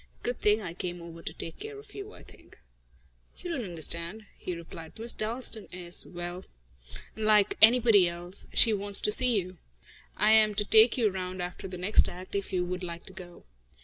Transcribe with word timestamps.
Good 0.23 0.39
thing 0.41 0.63
I 0.63 0.73
came 0.73 0.99
over 0.99 1.21
to 1.21 1.31
take 1.31 1.59
care 1.59 1.77
of 1.77 1.93
you, 1.93 2.11
I 2.11 2.23
think." 2.23 2.57
"You 3.37 3.51
don't 3.51 3.63
understand," 3.63 4.25
he 4.35 4.55
replied. 4.55 4.97
"Miss 4.97 5.13
Dalstan 5.13 5.67
is 5.71 6.07
well, 6.07 6.43
unlike 7.15 7.55
anybody 7.61 8.07
else. 8.09 8.47
She 8.51 8.73
wants 8.73 8.99
to 9.01 9.11
see 9.11 9.39
you. 9.39 9.57
I 10.17 10.31
am 10.31 10.55
to 10.55 10.65
take 10.65 10.97
you 10.97 11.11
round 11.11 11.39
after 11.39 11.67
the 11.67 11.77
next 11.77 12.09
act, 12.09 12.33
if 12.33 12.51
you 12.51 12.65
would 12.65 12.81
like 12.83 13.03
to 13.03 13.13
go." 13.13 13.43